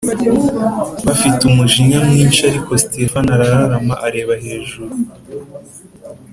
[1.05, 4.93] bafite umujinya mwinshi Ariko Sitefano arararama areba hejuru